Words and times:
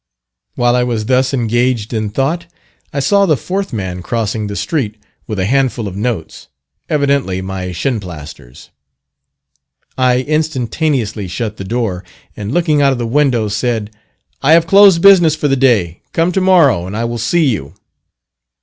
While 0.55 0.75
I 0.75 0.81
was 0.83 1.05
thus 1.05 1.31
engaged 1.31 1.93
in 1.93 2.09
thought, 2.09 2.47
I 2.91 2.99
saw 2.99 3.27
the 3.27 3.37
fourth 3.37 3.71
man 3.71 4.01
crossing 4.01 4.47
the 4.47 4.55
street, 4.55 4.97
with 5.27 5.37
a 5.37 5.45
handful 5.45 5.87
of 5.87 5.95
notes, 5.95 6.47
evidently 6.89 7.39
my 7.39 7.67
"Shinplasters." 7.71 8.69
I 9.99 10.21
instantaneously 10.21 11.27
shut 11.27 11.57
the 11.57 11.63
door, 11.63 12.03
and 12.35 12.51
looking 12.51 12.81
out 12.81 12.91
of 12.93 12.97
the 12.97 13.05
window, 13.05 13.47
said, 13.47 13.95
"I 14.41 14.53
have 14.53 14.65
closed 14.65 15.03
business 15.03 15.35
for 15.35 15.47
the 15.47 15.55
day: 15.55 16.01
come 16.13 16.31
to 16.31 16.41
morrow 16.41 16.87
and 16.87 16.97
I 16.97 17.05
will 17.05 17.19
see 17.19 17.45
you." 17.45 17.75